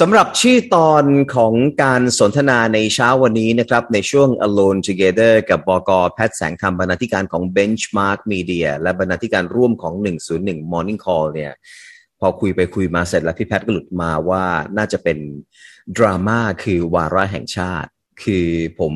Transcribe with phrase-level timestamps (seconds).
[0.00, 1.04] สำหรับชื่อตอน
[1.34, 9.94] ของการสนทนาในเช้าวันนี้นะครับ ในช่วง Alone Together กับบกแพทย์แสงธรรมบรรณาธิการของ Benchmark Media และบรรณาธิการร่วมของ
[10.32, 11.52] 101 Morning Call เนี่ย
[12.20, 14.44] พอคุยไปคุยมาเสร็จแล้วพี่แพทย์ก็หลุดมาว่า
[14.76, 15.18] น่าจะเป็น
[15.96, 17.90] ดราม่าคือวาระแห่งชาติ
[18.22, 18.48] คือ
[18.80, 18.94] ผม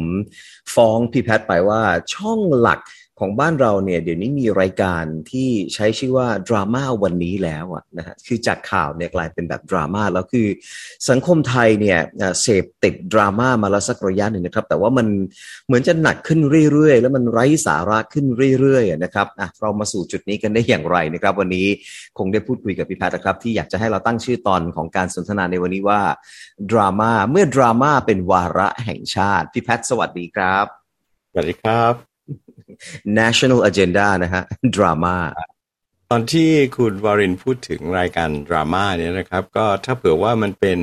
[0.74, 1.82] ฟ้องพี่แพทย์ไปว่า
[2.14, 2.80] ช่องหลัก
[3.20, 10.46] ของบ้านเราเนี่ยเดี๋ยวนี้มีรายการที่ใช้ชื่อว่าดราม่าวันนี้แล้วอะนะฮะคือจากข่าวเนี่ยกลายเป็นแบบดราม่าแล้วคือ
[11.08, 11.98] สังคมไทยเนี่ย
[12.42, 15.06] เสพติดดราม่ามาแล้วสักระยะหนึ่งนะครับ แต่ว่ามัน
[15.66, 16.40] เหมือนจะหนักขึ้น
[16.72, 18.26] เรื่อยๆ แล้วมันไร้สาระขึ้น
[18.60, 21.66] เรื่อยๆนะครับอะเรามาสู่จุดนี้กันได้อย่างไรนะครับ วันนี้
[22.18, 26.00] คงได้พูดคุยกับพี่แพทย์นะครับ ที่อยากจะให้เราตั้งชื่อตอนของการสนทนาในวันนี้ว่า
[26.70, 30.66] ดราม่าเมื่อดราม่าเป็นวาระแห่งชาติพี่แพทย์สวัสดีครับ
[31.32, 32.11] สวัสดีครับ
[33.18, 34.42] national agenda นะฮะ
[34.76, 35.16] ดราม่า
[36.10, 40.78] ตอนที่คุณวารินพูดถึงรายการดราม่าเนี่ยนะครับ ก็ถ้าเผื่อว่ามันเป็น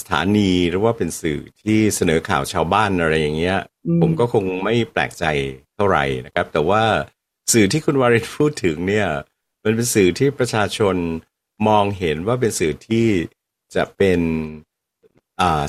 [0.00, 3.58] สถานีหรือว่าเป็นสื่อที่เสนอข่าวชาวบ้านอะไรอย่างเงี้ย
[4.00, 5.24] ผมก็คงไม่แปลกใจ
[5.74, 6.82] เท่าไหร่นะครับ แต่ว่า
[7.52, 9.08] สื่อที่คุณวารินพูดถึงเนี่ย
[9.64, 10.96] มันเป็นสื่อที่ประชาชน
[11.68, 13.06] มองเห็นว่าเป็นสื่อที่
[13.74, 14.20] จะเป็น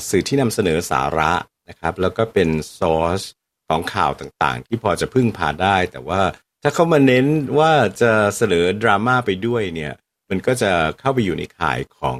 [0.08, 1.32] สื่อที่นำเสนอสาระ
[1.68, 3.22] นะครับ แล้วก็เป็นซอส
[3.70, 6.20] ของข่าวต่างๆ ที่พอจะพึ่งพาได้ แต่ว่า
[6.62, 7.26] ถ้าเขามาเน้น
[7.58, 9.92] ว่าจะเสนอดราม่าไปด้วยเนี่ย
[10.30, 12.18] มันก็จะเข้าไปอยู่ในข่ายของ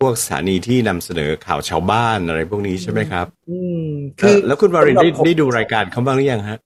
[0.00, 3.86] พวกสถานีที่นำเสนอข่าวชาวบ้านอะไรพวกนี้ใช่ไหมครับ อืม
[4.20, 6.58] คือแล้วคุณวารินได้ได้ดูรายการเขาบ้างหรือยังฮะ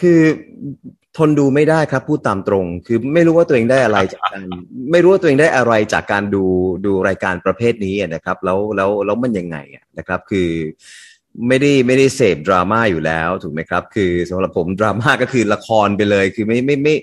[0.00, 0.20] คือ
[1.16, 4.40] ทนดูไม่ได้ครับพูดตามตรง คือไม่รู้ว่าตัวเองได้อะไรจากการ
[4.92, 6.44] ไม่รู้ว่าตัวเองได้อะไรจากการดู
[6.86, 9.56] ดูรายการประเภทนี้นะครับ แล้วแล้วแล้วมันยังไง
[9.98, 10.48] นะครับ คือ
[11.48, 16.96] ไม่ได้ไม่ได้เสพดราม่าอยู่แล้วถูกไหมครับ คือสำหรับผมดราม่าก็คือละครไปเลย คือไม่ไม่ไม่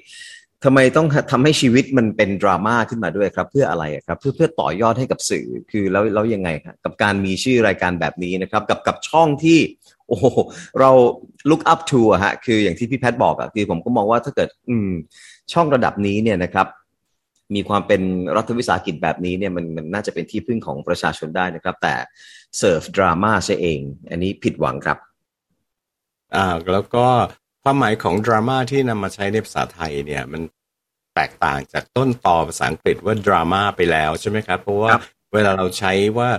[0.63, 9.59] ทำไมต้องทำให้ชีวิตมันเป็นดราม่าขึ้นมาด้วยครับ เพื่ออะไรครับ เพื่อเพื่อต่อยอดให้กับสื่อคือแล้วแล้วยังไงครับกับการมีชื่อรายการแบบนี้นะครับ กับกับช่องที่
[10.07, 10.17] โอ้
[10.79, 10.91] เรา
[11.49, 14.91] look up to อะฮะคืออย่างที่พี่แพทย์บอกอะคือผมก็มองว่าถ้าเกิด อืม
[15.53, 16.67] ช่องระดับนี้เนี่ยนะครับ
[17.55, 18.01] มีความเป็น
[18.35, 21.93] รัฐวิสาหกิจแบบนี้เนี่ยมันมันน่าจะเป็นที่พึ่งของประชาชนได้นะครับ แต่
[22.57, 24.97] เสิร์ฟดราม่าซะเอง อันนี้ผิดหวังครับ
[26.35, 27.07] อ่าแล้วก็
[27.63, 30.41] ความหมายของดราม่าที่นำมาใช้ในภาษาไทยเนี่ยมัน
[31.15, 34.89] แตกต่างจากต้นต่อภาษาอังกฤษว่าดราม่าไปแล้วใช่ไหมครับ เพราะว่า
[35.33, 36.29] เวลาเราใช้ว่า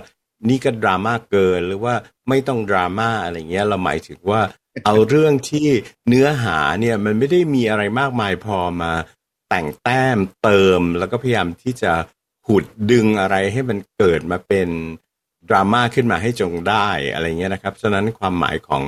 [0.49, 1.95] นี่ก็ดราม่าเกินหรือว่า
[2.29, 4.41] ไม่ต้องดราม่าอะไรเงี้ยเราหมายถึงว่า
[4.85, 5.67] เอาเรื่องที่
[6.07, 8.91] เนื้อหาเนี่ยมันไม่ได้มีอะไรมากมายพอมา
[9.49, 11.93] แต่งแต้มเติมแล้วก็พยายามที่จะ
[12.47, 14.69] ขุดดึงอะไรให้มันเกิดมาเป็น
[15.49, 18.83] ดราม่าขึ้นมาให้จงได้อะไรเงี้ยนะครับ ฉะนั้นความหมายของ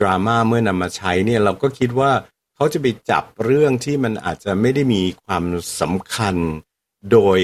[0.00, 2.12] ดราม่าเมื่อนำมาใช้เนี่ยเราก็คิดว่า
[2.54, 5.44] เขาจะไปจับเรื่องที่มันอาจจะไม่ได้มีความ
[5.80, 6.36] สำคัญ
[7.12, 7.38] โดย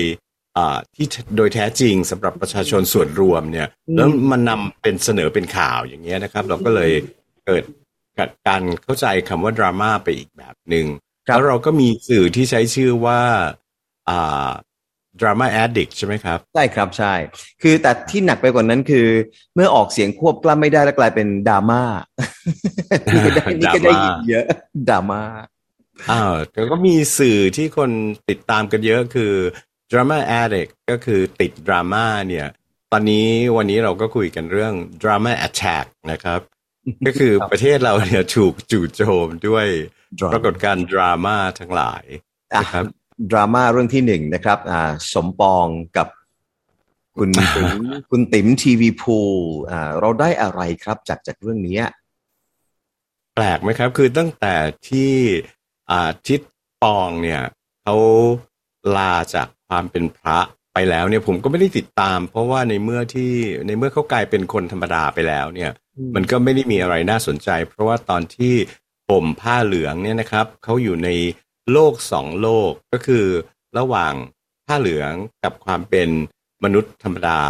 [0.94, 6.92] ที่โดยแท้จริงสำหรับประชาชนส่วนรวมเนี่ยแล้วมันนำเป็นเสนอเป็นข่าวอย่างเงี้ยนะครับ เราก็เลย
[7.46, 7.62] เกิด
[8.48, 10.86] การเข้าใจคำว่าดราม่าไปอีกแบบหนึง่ง
[11.26, 13.20] แล้วเราก็มีสื่อที่ใช้ชื่อว่า
[14.08, 14.50] อ่า
[15.20, 17.14] ดราม่าแอดดิกใช่ไหมครับ ใช่ครับใช่
[17.62, 19.06] คือแต่ที่หนักไปกว่านั้นคือ
[19.54, 21.82] เมื่อออกเสียงควบกล้ำไม่ได้แล้วกลายเป็นดราม่า
[23.12, 24.44] นี่ก็ได้ยินเยอะ
[24.88, 25.22] ดราม่า
[26.10, 27.90] อ้าวแต่ก็มีสื่อที่คน
[28.30, 29.32] ติดตามกันเยอะคือ
[29.90, 32.46] drama addict ก็คือติดดราม่าเนี่ย
[32.92, 33.26] ตอนนี้
[33.56, 36.40] วันนี้เราก็คุยกันเรื่อง drama attack นะครับ
[37.06, 39.66] ก็คือประเทศเราเนี่ยถูกจู่โจมด้วย
[40.32, 42.04] ปรากฏการดราม่าทั้งหลาย
[42.62, 42.84] นะครับ
[43.30, 45.66] ดราม่าเรื่องที่หนึ่งนะครับ อ่า สมปอง
[45.96, 46.08] กับ
[47.16, 47.68] คุณติ๋ม
[48.10, 49.18] คุณติ๋มทีวีพู
[49.70, 51.78] อ่า เราได้อะไรครับจากจากเรื่องนี้
[53.34, 54.54] แปลกไหมครับ คือตั้งแต่
[54.88, 55.12] ที่
[55.90, 56.40] อ่าทิศ
[56.82, 57.42] ปองเนี่ย
[57.82, 57.96] เขา
[58.96, 60.38] ลาจากความเป็นพระ
[60.74, 63.32] ไปแล้วเนี่ยผมก็ไม่ได้ติดตาม เพราะว่าในเมื่อที่
[63.66, 65.70] ในเมื่อเขากลายเป็นคนธรรมดาไปแล้วเนี่ย
[66.14, 68.54] มันก็ไม่ได้มีอะไรน่าสนใจ เพราะว่าตอนที่
[69.10, 71.08] ผมผ้าเหลืองเนี่ยนะครับเขาอยู่ใน
[71.72, 73.26] โลกสองโลกก็คือ
[73.78, 74.14] ระหว่าง
[74.66, 75.12] ผ้าเหลือง
[75.44, 76.08] กับความเป็น
[76.64, 77.40] มนุษย์ธรรมดา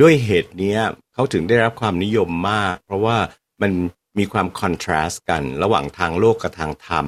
[0.00, 0.76] ด้วยเหตุนี้
[1.12, 3.18] เขาถึงได้รับความนิยมมาก เพราะว่า
[3.62, 3.72] มัน
[4.18, 7.06] มีความคอนทราสต์กัน ระหว่างทางโลกกับทางธรรม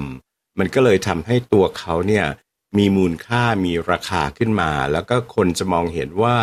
[0.58, 2.26] มันก็เลยทำให้ตัวเขาเนี่ย
[2.78, 6.36] มีมูลค่ามีราคาขึ้นมา แล้วก็คนจะมองเห็นว่า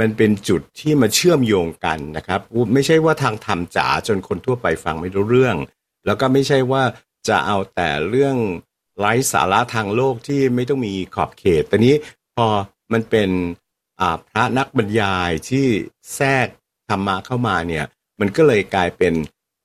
[0.00, 2.40] มันเป็นจุดที่มาเชื่อมโยงกันนะครับ
[2.72, 5.56] ไม่ใช่ว่าทางธรรมจ๋าจนคนทั่วไปฟังไม่รู้เรื่อง
[6.06, 6.82] แล้วก็ไม่ใช่ว่า
[7.28, 8.36] จะเอาแต่เรื่อง
[8.98, 11.94] ไร้สาระทางโลกที่ไม่ต้องมีขอบเขตแต่นี้
[12.36, 12.46] พอ
[12.92, 13.30] มันเป็น
[14.28, 15.66] พระนักบรรยายที่
[16.14, 16.46] แทรก
[16.88, 17.84] ธรรมะเข้ามาเนี่ย
[18.20, 19.14] มันก็เลยกลายเป็น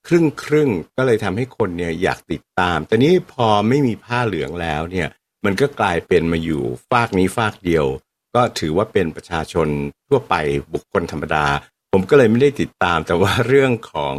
[0.06, 5.08] ครึ่งครึ่งก็เลยทำให้คนเนี่ยอยากติดตามแต่นี้พอไม่มีผ้าเหลืองแล้วเนี่ย
[5.44, 7.86] มันก็กลายเป็นมาอยู่ฟากนี้ฟากเดียว
[8.34, 9.68] ก็ถือว่าเป็นประชาชน
[10.08, 10.34] ทั่วไป
[10.72, 11.46] บุคคลธรรมดา
[11.92, 14.16] ผมก็เลยไม่ได้ติดตาม แต่ว่าเรื่องของ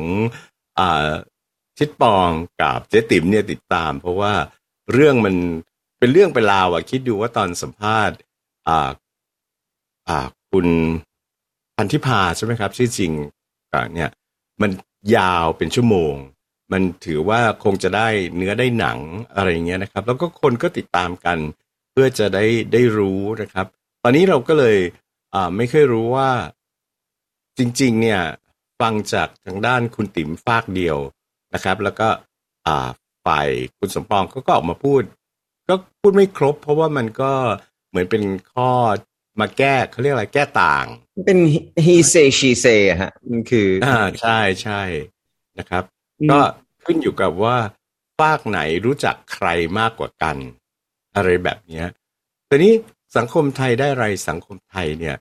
[0.80, 0.82] อ
[1.78, 2.30] ชิดปอง
[2.62, 4.34] กับเจ๊ติ๋มเนี่ยติดตาม เพราะว่า
[4.94, 5.36] เรื่องมัน
[6.00, 8.18] เป็นเรื่องเป็นราวอะคิดดูว่าตอนสัมภาษณ์
[8.68, 8.90] อ่า
[10.08, 10.20] อ่า
[10.52, 10.68] คุณ
[11.78, 13.12] พันธิพาใช่ไหมครับชื่อจริง
[13.96, 14.10] เนี่ย
[14.62, 14.72] มัน
[15.16, 16.14] ยาวเป็นชั่วโมง
[16.72, 19.00] มันถือว่าคงจะได้เนื้อได้หนัง
[19.36, 21.38] อะไรเงี้ยนะครับ แล้วก็คนก็ติดตามกัน
[21.92, 23.66] เพื่อจะได้ได้รู้นะครับ
[24.04, 24.78] ตอนนี้เราก็เลย
[25.34, 26.30] อ่าไม่เคยรู้ว่า
[27.58, 28.22] จริง ๆ เนี่ย
[28.82, 30.98] ฟังจากทางด้านคุณติ๋มฟากเดียว
[31.54, 32.08] นะครับ แล้วก็
[32.68, 32.90] อ่า
[33.26, 33.48] ฝ่าย
[33.78, 35.04] คุณสมปองเขาก็ออกมาพูด
[35.68, 37.34] ก็พูดไม่ครบ เพราะว่ามันก็
[37.90, 38.24] เหมือนเป็น
[38.54, 38.72] ข้อ
[39.40, 40.86] มาแก้เขาเรียกอะไรแก้ต่าง
[41.26, 41.40] เป็น
[41.86, 44.82] he say she say ฮะมันคืออ่าใช่ใช่
[45.60, 45.84] นะครับ
[46.32, 46.40] ก็
[46.86, 47.58] ขึ้นอยู่กับว่า
[48.20, 49.48] ฝากไหนรู้จักใคร
[49.80, 50.38] มากกว่ากัน
[51.16, 51.88] อะไรแบบเนี้ย
[52.48, 52.74] แต่นี้
[53.18, 55.16] สังคมไทยได้ไรสังคมไทยเนี่ย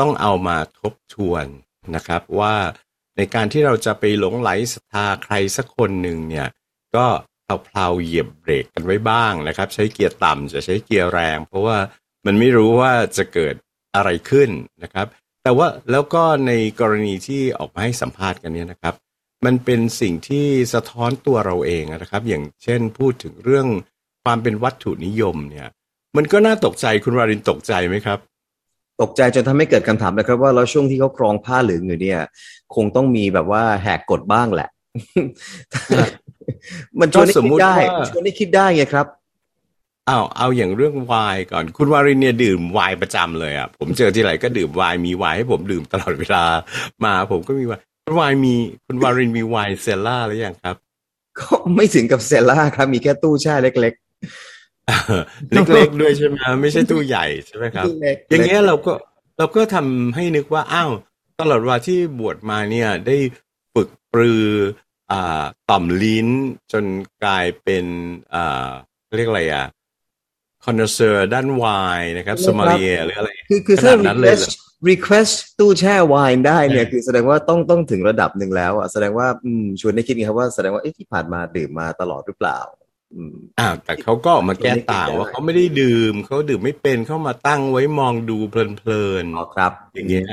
[0.00, 1.46] ต้องเอามาทบทวน
[1.94, 2.54] นะครับว่า
[3.16, 6.48] ในการที่เราจะไปหลงไหลศรัทธาใครสักคนหนึ่งเนี่ย
[6.96, 7.06] ก็
[7.52, 11.76] เอาเพลาเหยียบเบรกกันไว้บ้างนะครับ ใช้เกียร์ต่ำจะใช้เกียร์แรง เพราะว่า
[12.26, 13.54] มันไม่รู้ว่าจะเกิด
[13.96, 14.50] อะไรขึ้น
[14.82, 15.06] นะครับ
[15.42, 18.94] แต่ว่าแล้วก็ในกรณีที่ออกมาให้สัมภาษณ์กันเนี่ยนะครับ
[19.44, 23.66] มันเป็นสิ่งที่สะท้อนตัวเราเองนะครับ อย่างเช่นพูดถึงเรื่อง
[24.24, 25.68] ความเป็นวัตถุนิยมเนี่ย
[26.16, 28.18] มันก็น่าตกใจคุณวารินตกใจไหมครับ
[29.02, 32.20] ตกใจจนทำให้เกิดคำถามนะครับ ว่าแล้วช่วงที่เขาครองผ้าเหลืองอยู่เนี่ย
[32.74, 34.68] คงต้องมีแบบว่าแหกกฎบ้างแหละ
[37.00, 37.74] มันชวนให้คิดได้
[38.08, 39.06] ชวนให้คิดได้ไงครับ
[40.08, 46.44] อ้าวเอาอย่างเรื่องวายก่อนคุณวารินเนี่ยดื่มวายประจำเลยอะผมเจอที่ไหนก็ดื่มวายมีวายให้ผมดื่มตลอดเวลา
[47.04, 48.54] มาผมก็มีวายคุณวายมี
[48.86, 50.76] คุณวารินมีวายเซลล่าหรือยังครับ
[51.38, 51.46] ก็
[51.76, 57.86] ไม่ถึงกับเซลล่าครับ มีแค่ตู้แช่เล็ก ๆ เล็กๆด้วยใช่ไหมไม่ใช่ตู้ใหญ่ใช่ไหมครับ
[58.30, 58.92] อย่างเงี้ยเราก็
[59.38, 60.90] เราก็ทำให้นึกว่าอ้าว
[61.40, 63.16] ตลอดว่าที่บวชมาเนี่ย ได้
[63.74, 64.91] ฝึกปรืออ่า
[65.70, 66.28] ต่อมลิ้น
[66.72, 66.84] จน
[67.24, 67.84] กลายเป็น
[68.34, 68.70] อ่า
[69.16, 69.66] เรียกอะไรอะ
[70.64, 74.44] คอนเซอร์ด้านวายนะครับสมาเลียหรืออะไร คือคือถ้า request
[74.90, 82.58] request ตู้แช่วายได้เนี่ย คือแสดงว่าต้องต้องถึงระดับหนึ่งแล้วอะแสดงว่าอืมชวนให้คิดครับว่าแสดงว่าเอ๊ะที่ผ่านมาดื่มมาตลอดหรือเปล่า
[83.60, 90.26] อ่าแต่เขาก็มาแก้ต่างว่าเขาไม่ได้ดื่มเขาดื่มไม่เป็นเขามาตั้งไว้มองดูเพลินๆอ๋อครับ อย่างเงี้ย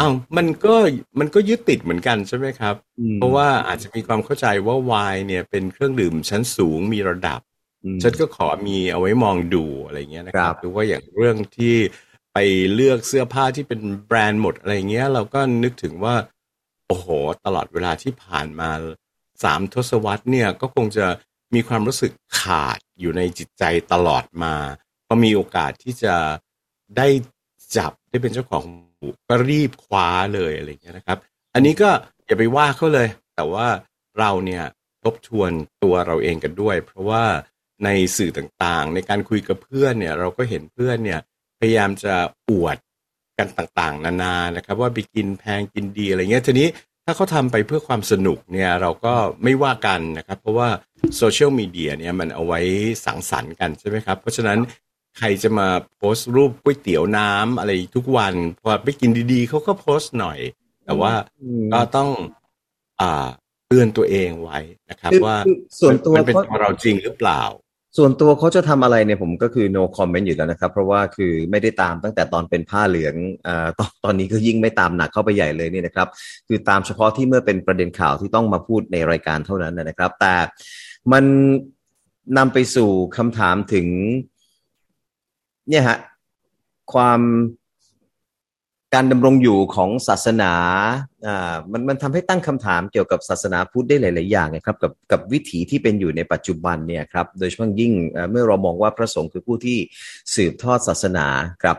[0.00, 0.74] อ้าวมันก็
[1.20, 2.74] มันก็ยึดติดเหมือนกันใช่ไหมครับ
[3.16, 7.40] เพราะว่าอาจจะมีความเข้าใจว่าวายเนี่ยเป็นเครื่องดื่มชั้นสูงมีระดับ
[8.02, 11.76] ฉันก็ขอมีเอาไว้มองดูอะไรเงี้ยนะครับหรือว่าอย่างเรื่องที่
[12.32, 12.38] ไป
[12.74, 16.14] เลือกเสื้อผ้าที่เป็นแบรนด์หมดอะไรเงี้ย เราก็นึกถึงว่า
[16.86, 17.06] โอ้โห
[17.44, 18.70] ตลอดเวลาที่ผ่านมา
[19.42, 21.06] สามทศวรรษเนี่ยก็คงจะ
[21.54, 24.54] มีความรู้สึกขาดอยู่ในจิตใจตลอดมา
[25.06, 26.14] พอมีโอกาสที่จะ
[26.96, 27.08] ได้
[27.76, 28.64] จับได้เป็นเจ้าของ
[29.28, 31.18] ก็รีบคว้าเลยอะไรเงี้ยนะครับ
[31.54, 31.90] อันนี้ก็
[32.26, 33.66] อย่าไปว่าเขาเลย แต่ว่า
[34.18, 34.64] เราเนี่ย
[35.04, 35.50] ทบทวน
[35.82, 37.24] ตัวเราเองกันด้วย เพราะว่า
[37.84, 41.20] ในสื่อต่างๆ ในการคุยกับเพื่อนเนี่ย เราก็เห็นเพื่อนเนี่ย
[41.58, 42.14] พยายามจะ
[42.50, 42.76] อวด
[43.38, 46.68] กันต่างๆ นานานะครับ ว่าไปกินแพงกินดีอะไรเงี้ยทีนี้
[47.04, 50.68] ถ้าเขาทำไปเพื่อความสนุกเนี่ยเราก็ไม่ว่ากันนะครับ เพราะว่า
[51.16, 52.60] โซเชียลมีเดียเนี่ยมันเอาไว้
[53.04, 54.58] สังสรรค์กันใช่ไหมครับ เพราะฉะนั้น
[55.18, 60.38] ใครจะมาโพสต์รูปก๋วยเตี๋ยวน้ำอะไรทุกวันพอไปกินดีๆเขาก็โพสต์หน่อย
[60.84, 61.12] แต่ว่า
[61.72, 62.08] ก็ต้อง
[63.00, 63.28] อ่า
[63.68, 64.58] เตือนตัวเองไว้
[64.90, 65.36] นะครับว่า
[65.80, 67.42] ส่วนตัวมันเป็นตัวเราจริงหรือเปล่า
[67.98, 73.14] ส่วนตัวเขาจะทำอะไรเนี่ยผมก็คือ no comment อยู่แล้วนะครับ เพราะว่าคือไม่ได้ตามตั้งแต่ตอนเป็นผ้าเหลือง
[73.46, 76.08] อ่าตอนตอนนี้ก็ยิ่งไม่ตามหนักเข้าไปใหญ่เลยนี่นะครับ
[76.48, 80.34] คือตามเฉพาะที่เมื่อเป็นประเด็นข่าวที่ต้องมาพูดในรายการเท่านั้นนะครับ แต่
[81.12, 81.24] มัน
[82.38, 83.86] นำไปสู่คำถามถึง
[85.70, 85.98] เนี่ยฮะ
[86.92, 87.20] ความ
[88.94, 90.52] การดำรงอยู่ของศาสนา
[91.26, 97.92] อ่ามันมันทำให้ตั้งคำถามเกี่ยวกับศาสนาพุทธได้หลาย ๆ อย่างนะครับกับกับวิถีที่เป็นอยู่ในปัจจุบันเนี่ยครับโดยเฉพาะยิ่ง
[98.30, 99.78] เมื่อเรามองว่าพระสงฆ์คือผู้ที่
[100.34, 101.26] สืบทอดศาสนา
[101.62, 101.76] ครับ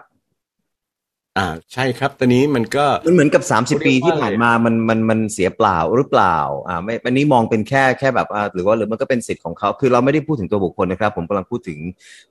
[1.37, 11.79] อ่าใช่ครับ ตอนนี้มันก็มันเหมือนกับสามสิบปีที่ผ่านมามันมันมันเสียเปล่าหรือเปล่าอ่าไม่อันนี้มองเป็นแค่แค่แบบอ่าหรือว่าหรือมันก็เป็นสิทธิ์ของเขาคือเราไม่ได้พูดถึงตัวบุคคลนะครับ ผมกำลังพูดถึง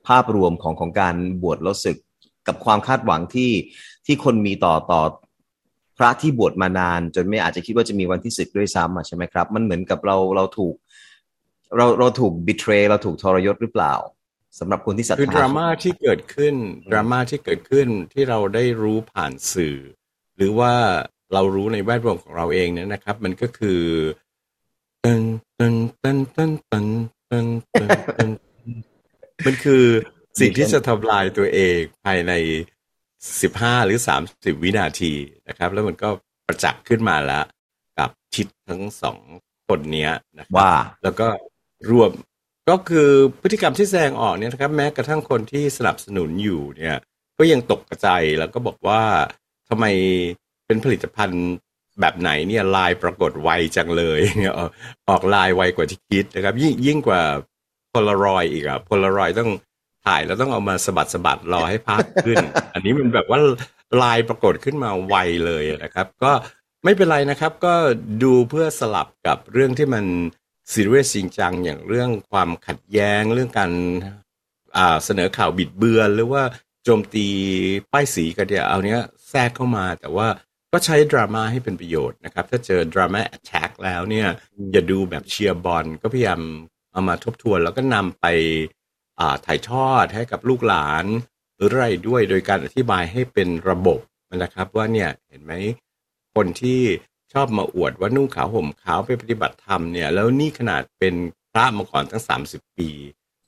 [0.07, 1.97] ภาพรวมของของการบวชแล้วศึก
[2.47, 3.51] กับความคาดหวังที่
[4.05, 5.01] ที่คนมีต่อต่อ
[5.97, 10.75] พระที่บวชมานาน จนไม่อาจจะคิดว่าจะมีวันที่ศึกด้วยซ้ำใช่ไหมครับ มันเหมือนกับเราเราถูก
[11.77, 13.93] เราเราถูกบิทเรเราถูกทรยศหรือเปล่า
[14.59, 16.55] สำหรับคนที่ศรัทธาคือดราม่าที่เกิดขึ้น
[16.91, 19.77] ดราม่าที่เกิดขึ้นที่เราได้รู้ผ่านสื่อ
[20.37, 20.73] หรือว่า
[21.33, 23.81] เรารู้ในแวดวงของเราเองเนี่ยนะครับ มันก็คือ
[25.03, 25.23] ตึน
[25.59, 26.87] ตึนตึนตึนตึน
[27.29, 27.47] ตึน
[28.19, 28.31] ตึน
[29.45, 29.83] มันคือ
[30.39, 32.33] สิ่งที่จะทำลายตัวเองภายใน
[33.41, 35.13] สิบห้าหรือสามสิบวินาที
[35.47, 36.09] นะครับ แล้วมันก็
[36.47, 37.45] ประจักษ์ขึ้นมาแล้ว
[37.99, 39.19] กับทิศทั้งสอง
[39.67, 40.71] คนเนี้ยนะว่า
[41.03, 41.27] แล้วก็
[41.89, 42.11] รวม
[42.69, 43.09] ก็คือ
[43.41, 46.97] พฤติกรรมที่แสดงออกเนี่ยนะครับแม้กระทั่งคนที่สนับสนุนอยู่เนี่ย
[47.37, 48.07] ก็ยังตกใจ
[48.39, 49.01] แล้วก็บอกว่า
[49.69, 49.85] ทำไม
[50.65, 51.45] เป็นผลิตภัณฑ์
[51.99, 54.53] แบบไหนเนี่ยลายปรากฏไวจังเลยเนี่ย
[55.09, 57.21] ออกลายไวกว่าที่คิดนะครับ ยิ่งยิ่งกว่า
[57.89, 59.51] โพลารอยอีกอะโพลารอยต้อง
[60.05, 62.37] ถ่ายแล้วต้องเอามาสบัดสบัดรอให้ภาพขึ้น
[62.73, 63.39] อันนี้มันแบบว่า
[64.01, 65.15] ลายปรากฏขึ้นมาไว
[65.45, 66.31] เลยนะครับ ก็
[66.83, 67.73] ไม่เป็นไรนะครับ ก็
[68.23, 70.05] ดูเพื่อสลับกับเรื่องที่มัน
[70.71, 73.71] ซีเรียสจริงจังอย่างเรื่องความขัดแย้งเรื่องการ
[75.03, 76.43] เสนอข่าวบิดเบือน หรือว่า
[76.83, 77.27] โจมตี
[77.91, 80.27] ป้ายสีกันเนี่ยเอาเนี้ยแทรกเข้ามาแต่ว่า
[80.71, 84.27] ก็ใช้ดราม่าให้เป็นประโยชน์นะครับ ถ้าเจอดราม่าแอ t แทกแล้วเนี่ย
[84.71, 86.41] อย่าดูแบบเชียร์บอลก็พยายาม
[86.91, 88.25] เอามาทบทวน แล้วก็นำไป
[89.45, 91.05] ถ่ายทอดให้กับลูกหลาน
[91.55, 93.99] หรืออะไรด้วยโดยการอธิบายให้เป็นระบบ
[94.37, 95.53] นะครับ ว่าเนี่ยเห็นไหม
[96.35, 96.81] คนที่
[97.33, 101.15] ชอบมาอวดว่านุ่งขาวห่มขาวไปปฏิบัติธรรมเนี่ย แล้วนี่ขนาดเป็น
[101.51, 102.89] พระมาก่อนตั้งสามสิบปี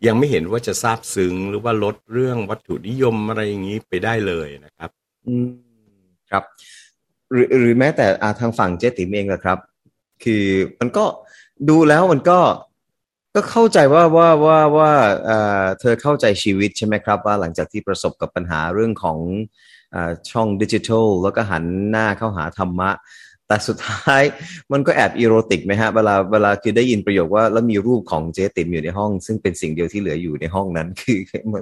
[0.05, 4.89] ยังไม่เห็นว่าจะทราบซึ้งหรือว่าลดเรื่องวัตถุนิยมอะไรอย่างนี้ไปได้เลยนะครับ
[5.25, 5.47] อืม
[6.29, 6.43] ครับ
[7.31, 9.59] หรือหรือแม้แต่อาทางฝั่งเจติมเองนะครับ
[10.23, 10.45] คือ
[10.79, 11.05] มันก็
[11.69, 12.39] ดูแล้วมันก็
[13.35, 14.91] ก็เข้าใจว่าว่าว่าว่า
[15.25, 19.17] เอ่อเธอเข้าใจชีวิตใช่ไหมครับ ว่าหลังจากที่ประสบกับปัญหาเรื่องของ
[19.93, 19.95] อ
[20.31, 22.89] ช่องดิจิทัล แล้วก็หันหน้าเข้าหาธรรมะ
[23.53, 24.23] แต่สุดท้าย
[24.71, 31.17] มันก็แอบอีโรติกไหมฮะเวลาเวลาคือได้ยินประโยคว่าแล้วมีรูปของเจ๊ติ๋มอยู่ในห้อง ซึ่งเป็นสิ่งเดียวที่เหลืออยู่ในห้องนั้น คือ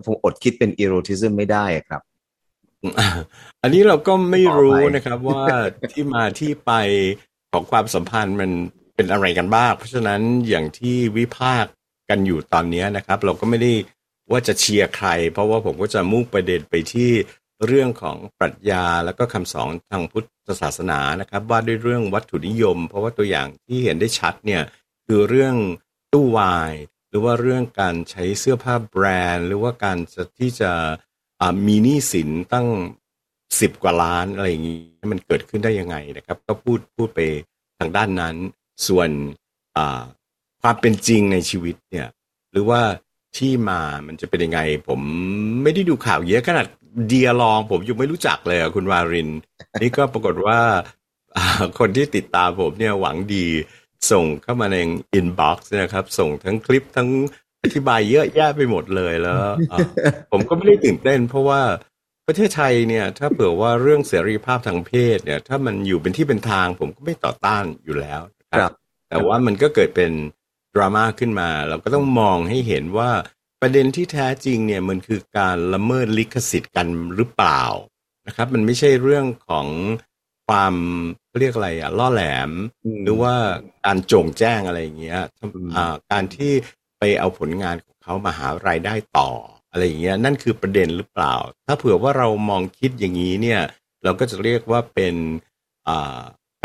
[0.06, 2.02] ผมอดคิดเป็นอีโรติซึมไม่ได้ครับ
[3.64, 5.44] อันนี้เราก็ไม่รู้นะครับว่า
[5.94, 6.72] ที่มาที่ไป
[7.52, 8.52] ของความสัมพันธ์มัน
[8.96, 11.72] เป็นอะไรกันบ้าง เพราะฉะนั้นอย่างที่วิพากษ์
[12.10, 13.72] กันอยู่ตอนนี้นะครับ เราก็ไม่ได้
[14.32, 17.12] ว่าจะเชียร์ใคร เพราะว่าผมก็จะมุ่งประเด็นไปที่
[17.68, 24.64] เรื่องของปรัชญาแล้วก็คำสอนทางพุทธศาสนานะครับว่าด้วยเรื่องวัตถุนิยม เพราะว่าตัวอย่างที่เห็นได้ชัดเนี่ย
[25.06, 25.56] คือเรื่อง
[26.14, 26.74] ตู้วาย
[27.10, 29.98] หรือว่าเรื่องการใช้เสื้อผ้าแบรนด์ หรือว่าการ
[30.40, 30.72] ที่จะ
[31.68, 32.68] มีหนี้สินตั้ง
[33.60, 37.20] สิบกว่าล้านอะไรอย่างนี้มันเกิดขึ้นได้ยังไงนะครับ ก็พูดพูดไป
[37.80, 38.36] ทางด้านนั้น
[38.88, 39.10] ส่วน
[40.62, 42.08] ความเป็นจริงในชีวิตเนี่ย
[42.52, 42.82] หรือว่า
[43.38, 45.00] ที่มามันจะเป็นยังไง ผม
[45.64, 46.66] ไม่ได้ดูข่าวเยอะขนาด
[47.08, 49.30] เดียร์ลองผมยังไม่รู้จักเลยคุณวาริน
[49.82, 50.60] นี่ก็ปรากฏว่า
[51.80, 53.46] คนที่ติดตามผมเนี่ยหวังดี
[54.12, 54.78] ส่งเข้ามาใน
[55.14, 57.10] inbox นะครับ ส่งทั้งคลิปทั้ง
[57.64, 59.38] อธิบายเยอะแยะไปหมดเลยแล้ว
[60.32, 61.62] ผมก็ไม่ได้ตื่นเต้น เพราะว่า
[62.28, 68.22] ประเทศไทยเนี่ย ถ้าเผื่อว่าเรื่องเสรีภาพทางเพศเนี่ย ถ้ามันอยู่เป็นที่เป็นทางผมก็ไม่ต่อต้านอยู่แล้ว
[68.60, 68.72] ครับ
[69.10, 70.12] แต่ว่ามันก็เกิดเป็น
[70.76, 73.10] ดราม่าขึ้นมา เราก็ต้องมองให้เห็นว่า
[73.62, 77.64] ประเด็นที่แท้จริงเนี่ยมันคือการละเมิดลิขสิทธิ์กันหรือเปล่า
[78.28, 79.68] นะครับ มันไม่ใช่เรื่องของ
[80.48, 80.76] ความ
[81.38, 82.52] เรียกอะไรอะล่อแหลม
[83.04, 83.34] หรือว่า
[83.86, 85.20] การโจงแจ้งอะไรอย่างเงี้ย
[86.12, 86.52] การที่
[87.00, 89.30] ไปเอาผลงานของเขามาหารายได้ต่อ
[89.72, 91.34] อะไรอย่างเงี้ยนั่นคือประเด็นหรือเปล่า
[91.66, 93.62] ถ้าเผื่อว่าเรามองคิดอย่างนี้เนี่ย
[94.04, 95.16] เราก็จะเรียกว่าเป็น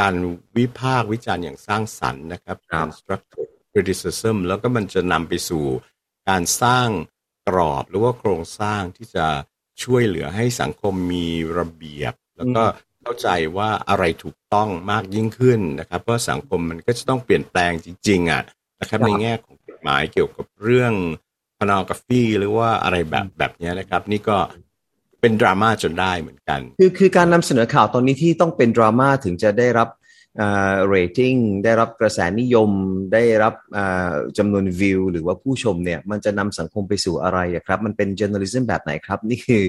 [0.00, 0.14] การ
[0.56, 5.64] วิพากษ์วิจารณ์อย่างสร้างสรรค์นะครับ constructive criticism แล้วก็มันจะนำไปสู่
[6.28, 6.88] การสร้าง
[7.48, 9.26] กรอบหรือว่าโครงสร้างที่จะ
[9.82, 11.28] ช่วยเหลือให้สังคมมี
[11.58, 12.62] ระเบียบ แล้วก็
[13.02, 18.42] เข้าใจว่าอะไรถูกต้องมากยิ่งขึ้นนะครับ เพราะสังคมมันก็จะต้องเปลี่ยนแปลงจริง ๆอะ
[18.80, 20.92] นะครับในแง่ของกฎหมายเกี่ยวกับเรื่อง
[21.58, 24.36] พนอกาฟีหรือว่าอะไรแบบแบบนี้นะครับ นี่ก็
[25.20, 29.88] เป็นดราม่าจนได้เหมือนกัน คือคือการนำเสนอข่าวตอนนี้ที่ต้องเป็นดราม่าถึงจะได้รับ
[30.88, 32.70] เรตติ้งได้รับกระแสนิยม
[33.12, 33.54] ได้รับ
[34.38, 39.62] จำนวนวิว หรือว่าผู้ชมเนี่ย มันจะนำสังคมไปสู่อะไรครับ มันเป็น journalism แบบไหนครับ นี่คือ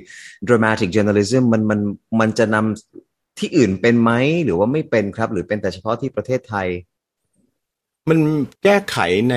[0.48, 1.80] dramatic journalism มันมัน
[2.20, 4.12] มันจะนำที่อื่นเป็นไหม
[4.46, 6.68] หรือว่าไม่เป็นครับ หรือเป็นแต่เฉพาะที่ประเทศไทย
[8.10, 8.20] มัน
[8.64, 8.98] แก้ไข
[9.32, 9.36] ใน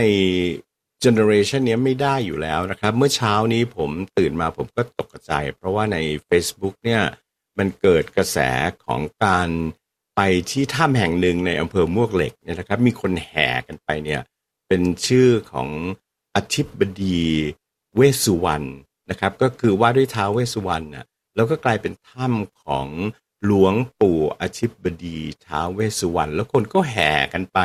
[1.01, 7.03] generation นี้ไม่ได้อยู่แล้วนะครับ เมื่อเช้านี้ผมตื่นมาผมก็ตกใจ เพราะว่าใน Facebook เนี่ย
[7.59, 8.39] มันเกิดกระแส
[8.85, 9.49] ของการ
[10.23, 14.21] ไปที่ถ้ำแห่งหนึ่งในอำเภอมวกเหล็กเนี่ยนะครับ มีคนแห่กันไปเนี่ย
[14.69, 15.69] เป็นชื่อของ
[16.37, 17.23] อธิบดี
[17.97, 18.67] เวสุวรรณ
[19.11, 22.89] นะครับ ก็คือว่าด้วยท้าวเวสสุวรรณน่ะแล้วก็กลายเป็นถ้ำของ
[23.47, 27.59] หลวงปู่อธิบดีท้าเวสุวรรณแล้วคนก็แห่กันไป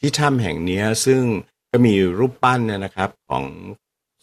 [0.00, 1.22] ที่ถ้ำแห่งนี้ซึ่ง
[1.70, 3.44] ก็มีรูปปั้นเนี่ยนะครับของ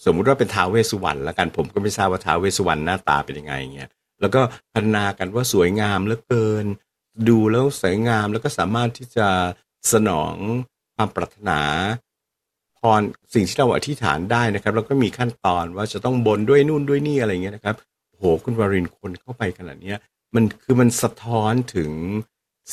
[0.05, 3.89] สมมุติว่าเป็นท้าวเวสุวรรณแล้วกันผมก็ไม่ทราบว่าท้าวเวสุวรรณหน้าตาเป็นยังไงเงี้ย
[4.21, 4.41] แล้วก็
[4.73, 6.65] พัฒนากันว่าสวยงามเหลือเกิน
[7.27, 9.27] ดูแล้วสวยงามแล้วก็สามารถที่จะ
[9.93, 10.35] สนอง
[10.95, 11.59] ความปรารถนา
[12.77, 13.01] พร
[13.33, 17.75] สิ่งที่เราอธิษฐานได้นะครับ แล้วก็มีขั้นตอนว่าจะต้องบนด้วยนู่นด้วยนี่อะไรเงี้ยนะครับ
[18.09, 19.97] โหคุณวารินคนเข้าไปขนาดเนี้ย
[20.35, 21.91] มันคือมันสะท้อนถึง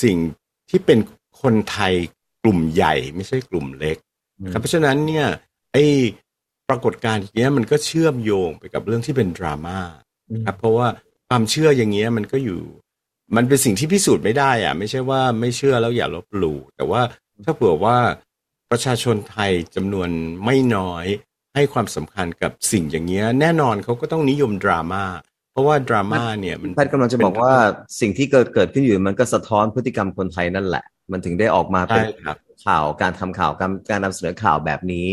[0.03, 0.17] สิ่ง
[0.69, 0.99] ที่เป็น
[1.41, 1.95] คนไทย
[2.43, 3.97] กลุ่มใหญ่ไม่ใช่กลุ่มเล็ก
[4.53, 5.27] ครับเพราะฉะนั้นเนี่ย
[5.73, 5.85] ไอ้
[6.69, 9.79] ปรากฏการณ์อย่างเงี้ยมันก็เชื่อมโยงไปกับเรื่องที่เป็นดราม่า
[10.45, 10.87] ครับเพราะว่า
[11.29, 12.61] ความเชื่ออย่างเงี้ยมันก็อยู่
[13.37, 17.03] มันเป็นสิ่งที่พิสูจน์ไม่ได้อะไม่ใช่ว่าไม่เชื่อแล้วอย่าลบหลู่แต่ว่า
[17.45, 17.97] ถ้าเผื่อว่า
[18.71, 20.09] ประชาชนไทยจำนวน
[20.45, 21.07] ไม่น้อย
[21.55, 25.05] ให้ความสำคัญกับสิ่งอย่างเงี้ย แน่นอนเขาก็ต้องนิยมดราม่า
[25.53, 27.55] เพราะว่าดราม่าเนี่ยมันแพทย์กำลังจะบอกว่า
[28.01, 32.05] สิ่งที่เกิดเกิดขึ้นอยู่มันก็สะท้อนพฤติกรรมคนไทยนั่นแหละ มันถึงได้ออกมาเป็น
[32.67, 35.07] ข่าวการทำข่าวการการนำเสนอข่าวแบบนี้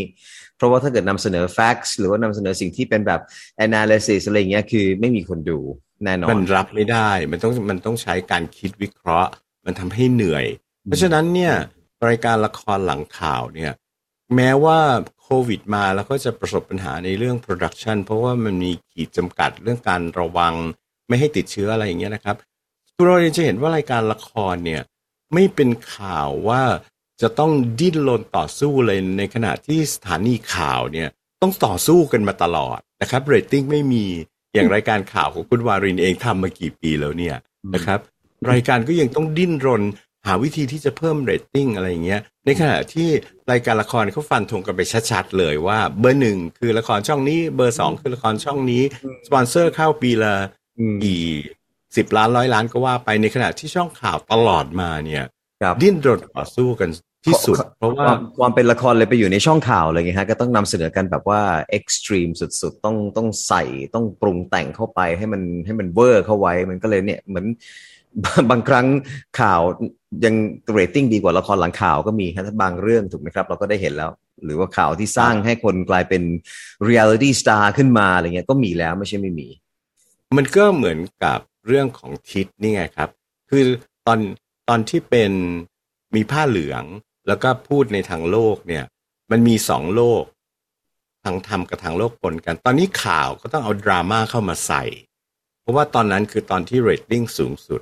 [0.56, 3.20] เพราะว่าถ้าเกิดนำเสนอ facts หรือว่านำเสนอสิ่งที่เป็นแบบ
[3.66, 5.58] analysis อะไรเงี้ยคือไม่มีคนดู
[6.04, 9.30] แน่นอน มันรับไม่ได้ มันต้องมันต้องใช้การคิดวิเคราะห์
[9.64, 10.46] มันทำให้เหนื่อย
[10.84, 11.54] เพราะฉะนั้นเนี่ย
[12.08, 13.72] รายการละครหลังข่าวเนี่ย
[14.34, 14.78] แม้ว่า
[15.22, 20.54] โควิดมาแล้วก็จะประสบปัญหาในเรื่อง production เพราะว่ามันมีขีดจำกัดเรื่องการระวัง
[21.08, 22.36] ไม่ให้ติดเชื้ออะไรอย่างเงี้ยนะครับ
[22.94, 24.82] คุณเราจะเห็นว่ารายการละครเนี่ย
[25.34, 26.62] ไม่เป็นข่าวว่า
[27.22, 31.08] จะต้องดิ้นรนต่อสู้เลยในขณะที่สถานีข่าวเนี่ย
[31.42, 34.04] ต้องต่อสู้กันมาตลอดนะครับเรตติ้งไม่มี
[34.54, 37.36] อย่างรายการข่าวของคุณวารินเองทำมากี่ปีแล้วเนี่ย
[37.74, 38.00] นะครับ
[38.50, 39.82] รายการก็ยังต้องดิ้นรน
[40.26, 43.08] หาวิธีที่จะเพิ่มเรตติ้งอะไรอย่างเงี้ย ในขณะที่
[43.50, 44.80] รายการละครเขาฟันธงกันไป
[45.10, 48.82] ชัดๆเลยว่า เบอร์หนึ่งคือละครช่องนี้ เบอร์สองคือละครช่องนี้
[49.26, 50.34] สปอนเซอร์เข้าปีละ
[51.04, 51.22] กี่
[51.96, 55.24] สิบล้านร้อยล้านก็ว่าไปในขณะที่ช่องข่าวตลอดมาเนี่ย
[55.82, 56.90] ดิ้นรนต่อสู้กัน
[57.26, 58.06] ที่สุด เพราะว่า
[58.38, 63.62] ความเป็นละครเลยไปอยู่ในช่องข่าวเลยไงฮะ ก็ต้องนำเสนอกันแบบว่า extreme สุดๆ ต้องต้องใส่
[63.94, 67.46] ต้องปรุงแต่งเข้าไปให้มันให้มันเวอร์เข้าไว้ มันก็เลยเนี่ยเหมือน
[68.50, 68.86] บางครั้ง
[69.40, 69.60] ข่าว
[70.24, 70.34] ยัง
[70.72, 74.10] เรตติ้งดีกว่าละครหลังข่าวก็มีครับบางเรื่องถูกไหมครับ เราก็ได้เห็นแล้ว
[74.44, 76.22] หรือว่าข่าวที่สร้างให้คนกลายเป็น
[76.84, 79.48] reality star ขึ้นมาอะไรเงี้ยก็มีแล้วไม่ใช่ไม่มี
[80.36, 83.10] มันก็เหมือนกับเรื่องของทิดนี่ไงครับ
[83.50, 83.64] คือ
[84.06, 84.18] ตอน
[84.68, 85.32] ตอนที่เป็น
[86.14, 86.84] มีผ้าเหลือง
[87.26, 88.84] แล้วก็พูดในทางโลกเนี่ย
[89.30, 90.24] มันมีสองโลก
[91.24, 94.84] ทางธรรมกับทางโลกปนกัน ตอนนี้ข่าวก็ต้องเอาดราม่าเข้ามาใส่
[95.60, 97.80] เพราะว่าตอนนั้นคือตอนที่เรตติ้งสูงสุด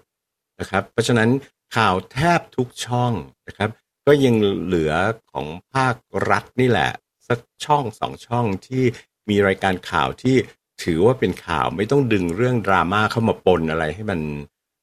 [0.60, 1.30] นะครับ เพราะฉะนั้น
[1.76, 3.12] ข่าวแทบทุกช่อง
[3.46, 3.70] นะครับ
[4.06, 4.92] ก็ยังเหลือ
[5.30, 5.94] ของภาค
[6.30, 6.90] รัฐนี่แหละ
[7.28, 8.84] สักช่องสองช่องที่
[9.28, 10.36] มีรายการข่าวที่
[10.82, 14.20] ถือว่าเป็นข่าวไม่ต้องดึงเรื่องดราม่าเข้ามาปนอะไรให้มัน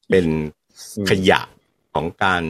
[0.10, 0.26] เป็น
[1.10, 1.42] ขยะ
[1.94, 2.44] ของการ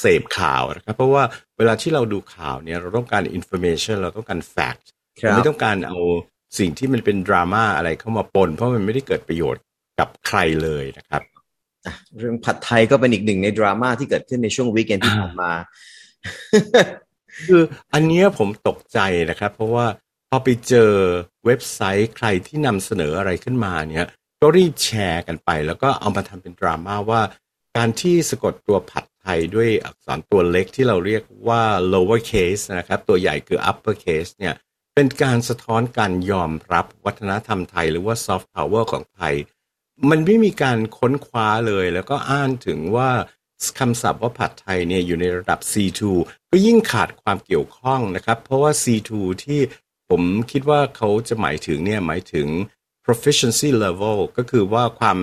[0.00, 1.24] เสพข่าวนะครับเพราะว่า
[1.58, 4.86] เวลาที่เราดูข่าวเนี่ยเราต้องการ information เราต้องการ fact
[5.36, 5.98] ไม่ต้องการเอา
[6.58, 9.62] สิ่งที่มันเป็นดราม่าอะไรเข้ามาปน เพราะมันไม่ได้เกิดประโยชน์
[9.98, 11.22] กับใครเลยนะครับ
[12.18, 15.52] เรื่องผัดไทยก็เป็นอีกหนึ่งในดราม่าที่เกิดขึ้นในช่วง weekend ที่ผ่านมา
[17.46, 18.98] คืออันนี้ผมตกใจ
[19.30, 19.86] นะครับ เพราะว่า
[20.28, 20.92] พอไปเจอ
[21.46, 24.08] เว็บไซต์ใครที่นำเสนออะไรขึ้นมาเนี่ย
[24.40, 27.20] ก็รีบแชร์กันไป แล้วก็เอามาทำเป็นดราม่าว่า
[27.76, 34.54] การที่สะกดตัวผัดไทยด้วยอักษรตัวเล็กที่เราเรียกว่า lower case นะครับ ตัวใหญ่คือ upper case เนี่ย
[34.94, 39.34] เป็นการสะท้อนการยอมรับวัฒนธรรมไทย หรือว่า soft power ของไทย
[40.10, 43.10] มันไม่มีการค้นคว้าเลย แล้วก็อ้างถึงว่า
[43.78, 46.00] คำศัพท์ว่าผัดไทยเนี่ยอยู่ในระดับ C2
[46.50, 49.10] ก็ยิ่งขาดความเกี่ยวข้องนะครับ เพราะว่า C2
[49.44, 49.60] ที่
[50.08, 52.46] ผมคิดว่าเขาจะหมายถึงเนี่ยหมายถึง
[53.06, 55.18] proficiency level ก็คือว่าความ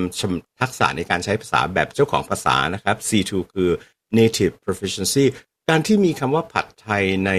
[0.60, 3.70] ทักษะในการใช้ภาษาแบบเจ้าของภาษานะครับ C2 คือ
[4.18, 5.26] native proficiency
[5.70, 7.32] การที่มีคำว่าผัดไทยใน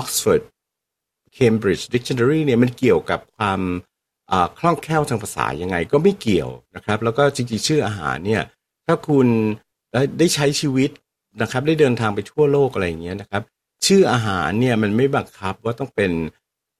[0.00, 0.42] Oxford
[1.36, 3.60] Cambridge Dictionary เนี่ยมันเกี่ยวกับความ
[4.58, 8.42] คล่องแคล่วทางภาษายังไงก็ไม่เกี่ยวนะครับ แล้วก็จริงๆ ชื่ออาหารเนี่ย
[8.86, 9.26] ถ้าคุณ
[10.18, 10.90] ได้ใช้ชีวิต
[11.42, 13.42] นะครับ ได้เดินทางไปทั่วโลกอะไรอย่างเงี้ยนะครับ
[13.86, 16.12] ชื่ออาหารเนี่ยมันไม่บังคับว่าต้องเป็น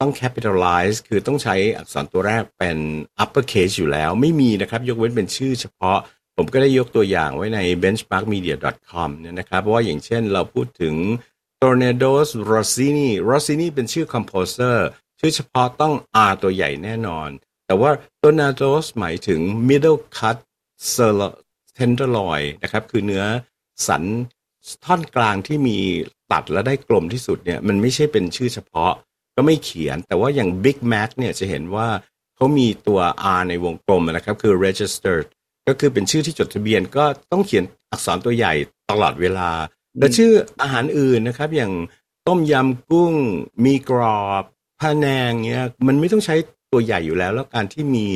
[0.01, 2.79] ต้อง capitalize คือต้องใช้อักษรตัวแรกเป็น
[3.23, 5.99] upper case อยู่แล้ว ไม่มีนะครับ ยกเว้นเป็นชื่อเฉพาะ
[6.37, 10.95] ผมก็ได้ยกตัวอย่างไว้ใน benchmarkmedia.com เนี่ยนะครับเพราะว่าอย่างเช่นเราพูดถึง
[11.63, 14.77] Tornadoes Rossini Rossini เป็นชื่อ composer
[15.21, 15.95] ชื่อเฉพาะต้อง
[16.29, 17.29] R ตัวใหญ่แน่นอน
[17.67, 20.37] แต่ว่า Tornadoes หมายถึง middle cut
[21.79, 23.25] tenderloin นะครับ คือเนื้อ
[23.89, 24.05] สัน
[24.85, 25.79] ท่อนกลางที่มี
[26.33, 28.93] ตัดและได้กลมที่สุดเนี่ยมันไม่ใช่เป็นชื่อเฉพาะ
[29.37, 31.89] ก็ไม่เขียน แต่ว่าอย่าง Big Mac เนี่ยจะเห็นว่า
[32.37, 33.01] เขามีตัว
[33.37, 35.27] R ในวงกลมนะครับ คือ registered
[35.69, 38.55] ก็คือเป็นชื่อที่จดทะเบียนก็ต้องเขียนอักษรตัวใหญ่
[38.91, 39.51] ตลอดเวลา
[39.99, 40.31] แต่ชื่อ
[40.63, 41.73] อาหารอื่นนะครับ อย่าง
[42.29, 43.15] ต้มยำกุ้ง
[43.65, 44.45] มีกรอบ
[44.81, 46.35] พะแนงเนี้ยมันไม่ต้องใช้
[46.73, 48.07] ตัวใหญ่อยู่แล้ว แล้วการที่มี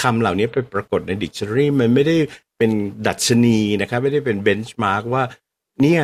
[0.00, 2.16] คำเหล่านี้ไปปรากฏในดิกชันนารีมันไม่ได้
[2.58, 2.70] เป็น
[3.06, 5.22] ดัชนีนะครับ ไม่ได้เป็น benchmark ว่า
[5.82, 6.02] เนี่ย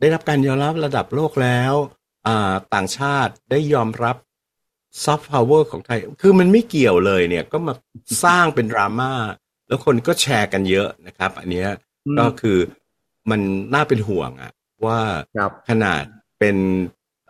[0.00, 1.74] ได้รับการยอมรับระดับโลกแล้ว
[2.74, 4.16] ต่างชาติได้ยอมรับ
[5.04, 7.74] ซอฟต์พาวเวอร์ของไทย คือมันไม่เกี่ยวเลยเนี่ยก็มา
[8.24, 9.12] สร้างเป็นดราม่า
[9.68, 11.68] แล้วคนก็แชร์กันเยอะนะครับ อันเนี้ย
[12.18, 12.58] ก็คือ
[13.30, 13.40] มัน
[13.74, 14.52] น่าเป็นห่วงอะ
[14.86, 15.00] ว่า
[15.68, 16.02] ขนาด
[16.38, 16.56] เป็น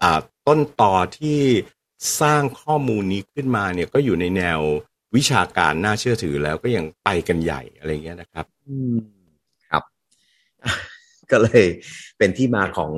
[0.03, 1.41] อ่าต้นต่อที่
[2.21, 4.61] สร้างข้อมูลนี้ขึ้นมาเนี่ยก็อยู่ในแนว
[5.17, 9.18] วิชาการน่าเชื่อถือแล้วก็ยังไปกันใหญ่อะไรเงี้ยนะครับอืมครับ
[11.33, 11.65] ก็เลย
[12.19, 12.93] เป็นที่มาของ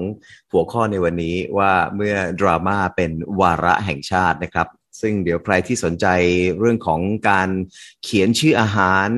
[0.53, 4.69] หัวข้อในวันนี้ว่าเมื่อดราม่าเป็นวาระแห่งชาตินะครับ
[5.01, 6.07] ซึ่งเดี๋ยวใครที่สนใจ
[6.59, 7.49] เรื่องของการ
[8.05, 9.09] เขียนชื่ออาหาร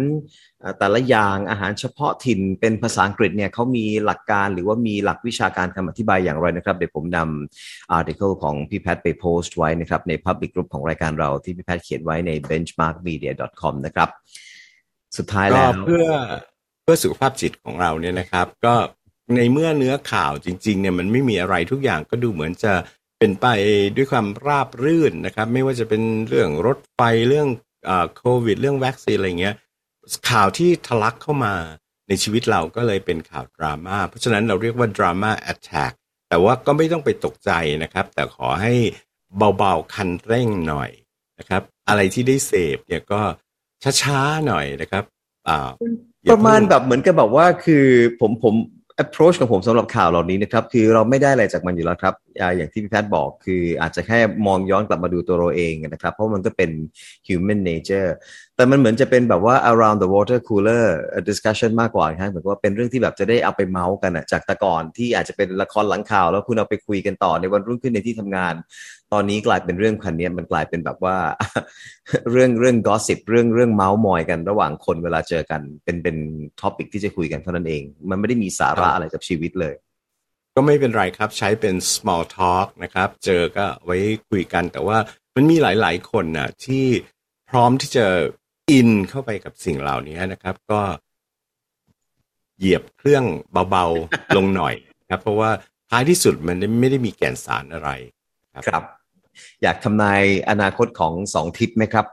[0.78, 14.08] แต่ละอย่างอาหารเฉพาะถิ่นเป็นภาษาอังกฤษเนี่ยเขามีหลักการหรือว่ามีหลักวิชาการคำอธิบายอย่างไรนะครับ เดี๋ยวผมนำอาร์ติเคิลของพี่แพทไปโพสต์ไว้นะครับ ใน Public Group ของรายการเราที่พี่แพทเขียนไว้ใน benchmarkmedia.com นะครับ
[15.18, 16.06] สุดท้ายแล้วเพื่อ
[16.82, 18.74] เพื่อสุขภาพจิตของเราเนี่ยนะครับ ก็
[19.36, 22.72] ในเมื่อเนื้อข่าวจริงๆเนี่ยมันไม่มีอะไรทุกอย่างก็ดูเหมือนจะ
[23.18, 23.46] เป็นไป
[23.96, 27.48] ด้วยความราบรื่นนะครับ ไม่ว่าจะเป็นเรื่องรถไฟเรื่อง
[28.16, 29.54] โควิด เรื่องวัคซีนอะไรเงี้ย
[30.30, 31.54] ข่าวที่ทะลักเข้ามา
[32.08, 35.92] ในชีวิตเราก็เลยเป็นข่าวดราม่าเพราะฉะนั้นเราเรียกว่าดราม่าแอตแทก
[36.28, 37.50] แต่ว่าก็ไม่ต้องไปตกใจ
[37.82, 38.74] นะครับ แต่ขอให้
[39.58, 40.90] เบาๆคันเร่งหน่อย
[41.38, 43.20] นะครับ อะไรที่ได้เสพเนี่ยก็
[44.02, 45.04] ช้าๆหน่อยนะครับ
[45.48, 45.68] อ่า
[46.30, 47.86] ประมาณแบบเหมือนกับแบบว่าคือ
[48.20, 48.54] ผมผม
[49.04, 52.14] approach ของผมสำหรับข่าวเหล่านี้นะครับคือเราไม่ได้อะไรจากมันอยู่แล้วครับ
[52.56, 56.70] อย่างที่พี่แพทย์บอกคืออาจจะแค่มองย้อนกลับมาดูตัวเราเองนะครับ เพราะมันก็เป็น
[57.28, 58.08] human nature
[58.56, 60.84] แต่มันเหมือนจะเป็นแบบว่า around the water cooler
[61.28, 68.54] discussion มากกว่าครับเหมือนว่าเป็นเรื่องที่แบบจะได้เอาไปเมาส์กันอะจากแต่ก่อนที่อาจจะเป็นละครหลังข่าว แล้วคุณเอาไปคุยกันต่อในวันรุ่งขึ้นในที่ทำงาน
[69.12, 71.16] ตอนนี้กลายเป็นเรื่องคันนี้มันกลายเป็นแบบว่า
[72.30, 76.16] เรื่องเรื่อง gossip เรื่องเรื่องเมาส์มอยกันระหว่างคนเวลาเจอกันเป็นเป็น
[76.60, 79.74] topic ที่จะคุยกันเท่านั้นเอง มันไม่ได้มีสาระอะไรกับชีวิตเลย
[80.54, 83.96] ก็ไม่เป็นไรครับใช้เป็น small talk นะครับ เจอก็ไว้
[84.30, 84.98] คุยกันแต่ว่า
[85.34, 86.86] มันมีหลาย ๆ คนนะที่
[87.50, 88.06] พร้อมที่จะ
[88.72, 90.80] อินเข้าไปกับสิ่งเหล่านี้นะครับ ก็
[92.58, 93.24] เหยียบเครื่อง
[93.70, 94.74] เบาๆ ลงหน่อย
[95.10, 95.50] ครับ เพราะว่า
[95.90, 97.90] ท้ายที่สุดมันไม่ได้มีแก่นสารอะไร
[98.54, 98.84] ครับรบ
[99.62, 102.06] อยากทำนายอนาคตของสองทิศไหมครับ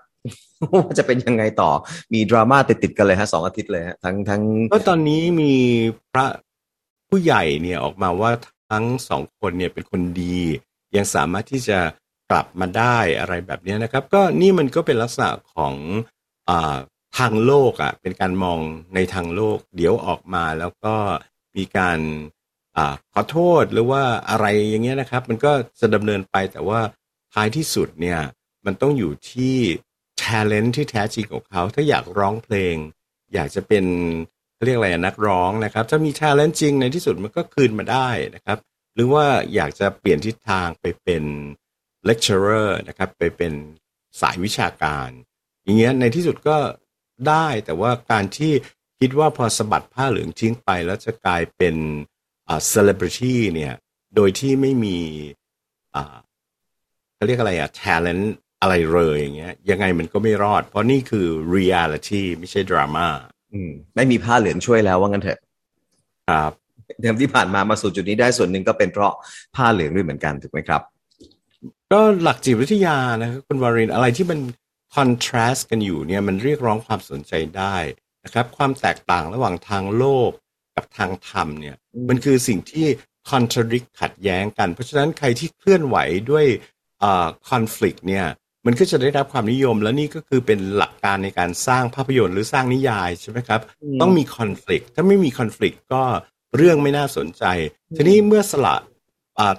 [0.74, 1.72] ว่าจะเป็นยังไงต่อ
[2.14, 4.42] มีดราม่าติดๆกันเลยฮะสองอาทิตย์เลยฮะทั้งทั้ง
[4.72, 5.54] ก็ตอนนี้มี
[6.14, 6.26] พระ
[7.10, 8.32] ผู้ใหญ่เนี่ยออกมาว่า
[8.72, 10.38] ทั้งสองคนเนี่ยเป็นคนดี
[10.96, 11.80] ยังสามารถที่จะ
[12.32, 15.74] กลับมาได้อะไรแบบนี้นะครับ ก็นี่มันก็เป็นลักษณะของ
[17.18, 18.60] ทางโลกอะเป็นการมอง
[18.96, 20.96] ในทางโลก เดี๋ยวออกมาแล้วก็
[21.58, 22.00] มีการ
[22.78, 22.80] อ
[23.14, 26.80] ขอโทษหรือว่าอะไรอย่างเงี้ยนะครับ มันก็จะดำเนินไปแต่ว่า
[27.34, 28.20] ท้ายที่สุดเนี่ย
[28.66, 29.56] มันต้องอยู่ที่
[30.22, 32.76] talent ที่แท้จริงของเขา ถ้าอยากร้องเพลง
[33.34, 33.86] อยากจะเป็น
[34.64, 38.58] เรียกอะไรนักร้องนะครับ ถ้ามี talent จริงในที่สุดมันก็คืนมาได้นะครับ
[38.96, 41.24] หรือว่าอยากจะเปลี่ยนทิศทางไปเป็น
[42.08, 43.54] lecturer นะครับ ไปเป็น
[44.22, 45.10] สายวิชาการ
[45.70, 46.58] อย่างเงี้ยในที่สุดก็
[47.30, 48.52] ได้แต่ว่าการที่
[49.00, 51.76] คิดว่าพอสะบัดผ้าเหลืองทิ้งไปแล้วจะกลายเป็น
[52.48, 53.74] อ่าเซเลบริตี้เนี่ย
[54.16, 54.98] โดยที่ไม่มี
[55.96, 56.16] อ่า
[57.16, 63.08] เขาเรียกอะไรอะ talent อะไรเลยอย่างเงี้ย ยังไงมันก็ไม่รอด เพราะนี่คือเรียลิตี้ไม่ใช่ดราม่า
[63.54, 65.40] อืมไม่มีผ้าเหลืองช่วยแล้วว่างั้นเถอะ
[66.30, 66.52] ครับ
[67.02, 69.14] เดิมที่ผ่านมามาสู่จุดนี้ได้ส่วนหนึ่งก็เป็นเพราะ
[69.56, 70.82] ผ้าเหลืองด้วยเหมือนกันถูกไหมครับ
[71.92, 74.40] ก็หลักจิตวิทยานะครับคุณวารินอะไรที่มัน
[74.96, 77.76] contrast กันอยู่เนี่ยมันเรียกร้องความสนใจได้
[78.24, 80.30] นะครับ ความแตกต่างระหว่างทางโลก
[80.76, 81.76] กับทางธรรมเนี่ย
[82.10, 82.88] มันคือสิ่งที่
[83.32, 85.98] contradict ขัดแย้งกัน เพราะฉะนั้นใครที่เคลื่อนไหว
[86.32, 86.46] ด้วย
[87.04, 88.26] อ่า conflict เนี่ย
[88.66, 93.62] มันก็จะได้รับความนิยมและนี่ก็คือเป็นหลักการในการสร้างภาพยนตร์หรือสร้างนิยายใช่ไหมครับ
[94.02, 96.04] ต้องมี conflict ถ้าไม่มี conflict ก็
[96.58, 97.44] เรื่องไม่น่าสนใจ
[97.96, 98.76] ทีนี้เมื่อสละ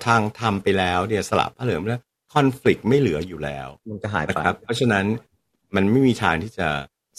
[0.07, 2.03] ทางธรรมไปแล้วเนี่ยสละพระเหลืองแล้ว
[2.35, 5.05] คอน FLICT ไม่เหลืออยู่แล้ว มันก็หายไปครับ เพราะฉะนั้น
[5.75, 6.69] มันไม่มีทางที่จะ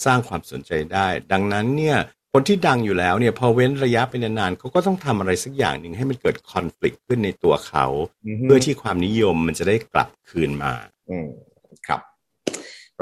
[0.04, 1.98] สร้างความสนใจได้ ดังนั้นเนี่ย
[2.32, 7.86] คนที่ดังอยู่แล้วเนี่ยพอเว้นระยะไปนานๆเขาก็ต้องทำอะไรสักอย่างหนึ่งให้มันเกิดคอน FLICT ขึ้นในตัวเขา
[8.42, 10.72] เพื่อที่ความนิยมมันจะได้กลับคืนมา
[11.10, 11.28] อืม
[11.86, 12.00] ครับ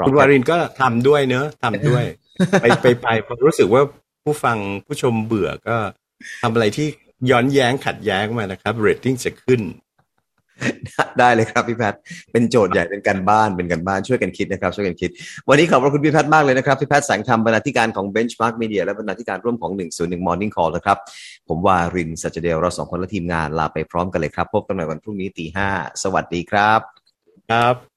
[0.07, 2.03] คุณวารินก็ทำด้วยเนอะทำด้วย
[2.61, 3.81] ไปไปไปพอรู้สึกว่า
[4.23, 5.77] ผู้ฟังผู้ชมเบื่อก็
[6.41, 6.87] ทำอะไรที่
[7.29, 9.61] ย้อนแย้งขัดแย้งมานะครับเรตติ้งจะขึ้น
[11.19, 11.99] ได้เลยครับพี่แพทย์
[12.31, 15.09] เป็นโจทย์ใหญ่เป็นการบ้านเป็นการบ้านช่วยกันคิดนะครับช่วยกันคิด
[15.49, 20.97] วันนี้ขอบพระคุณพี่แพทย์มากเลยนะครับพี่แพทย์แสงธรรมบรรณาธิการของ Benchmark Media และบรรณาธิการร่วมของ 101 Morning Call นะครับ
[21.47, 25.69] ผมวารินสัจเดลเราสองคนและทีมงานลาไปพร้อมกันเลยครับ พบกันใหม่วันพรุ่งนี้ตีห้า
[26.03, 26.79] สวัสดีครับ
[27.49, 27.90] ครับ